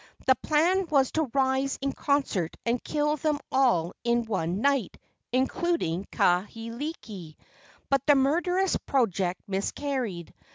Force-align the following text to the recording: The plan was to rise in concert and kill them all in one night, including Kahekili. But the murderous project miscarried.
The 0.25 0.33
plan 0.33 0.87
was 0.87 1.11
to 1.11 1.29
rise 1.31 1.77
in 1.79 1.93
concert 1.93 2.57
and 2.65 2.83
kill 2.83 3.17
them 3.17 3.37
all 3.51 3.93
in 4.03 4.25
one 4.25 4.59
night, 4.59 4.97
including 5.31 6.07
Kahekili. 6.11 7.35
But 7.87 8.07
the 8.07 8.15
murderous 8.15 8.77
project 8.77 9.43
miscarried. 9.47 10.33